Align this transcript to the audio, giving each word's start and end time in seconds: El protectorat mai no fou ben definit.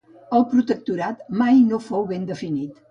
El 0.37 0.45
protectorat 0.53 1.23
mai 1.43 1.63
no 1.69 1.83
fou 1.91 2.13
ben 2.15 2.29
definit. 2.35 2.77